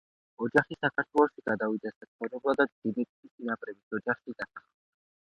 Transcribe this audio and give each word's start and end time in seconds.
ოჯახი 0.43 0.75
საქართველოში 0.85 1.43
გადავიდა 1.49 1.91
საცხოვრებლად 1.91 2.57
და 2.61 2.67
ძიმითში, 2.71 3.29
წინაპრების 3.35 3.99
ოჯახში 3.99 4.35
დასახლდა. 4.41 4.65